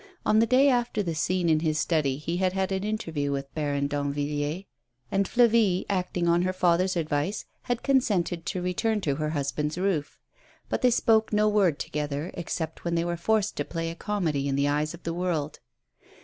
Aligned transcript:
On 0.25 0.39
the 0.39 0.47
day 0.47 0.67
after 0.67 1.03
the 1.03 1.13
scene 1.13 1.47
in 1.47 1.59
his 1.59 1.77
study 1.77 2.17
he 2.17 2.37
had 2.37 2.53
had 2.53 2.71
an 2.71 2.83
interview 2.83 3.31
with 3.31 3.53
Baron 3.53 3.85
Danvilliers; 3.87 4.63
and 5.11 5.27
Flavie, 5.29 5.85
acting 5.91 6.27
on 6.27 6.41
her 6.41 6.53
father's 6.53 6.95
advice, 6.95 7.45
had 7.61 7.83
consented 7.83 8.43
to 8.47 8.63
return 8.63 8.99
to 9.01 9.17
her 9.17 9.29
husband's 9.29 9.77
roof. 9.77 10.17
But 10.69 10.81
they 10.81 10.89
spoke 10.89 11.31
no 11.31 11.47
word 11.47 11.77
together, 11.77 12.31
except 12.33 12.83
when 12.83 12.95
they 12.95 13.05
were 13.05 13.15
forced 13.15 13.55
to 13.57 13.63
play 13.63 13.91
a 13.91 13.95
comedy 13.95 14.47
in 14.47 14.55
the 14.55 14.67
eyes 14.67 14.95
of 14.95 15.03
the 15.03 15.13
world. 15.13 15.59